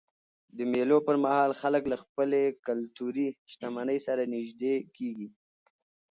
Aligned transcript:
د 0.57 0.59
مېلو 0.71 0.97
پر 1.07 1.15
مهال 1.23 1.51
خلک 1.61 1.83
له 1.91 1.97
خپلي 2.03 2.43
کلتوري 2.67 3.27
شتمنۍ 3.51 3.99
سره 4.07 4.21
نيژدې 4.33 4.75
کېږي. 4.95 5.27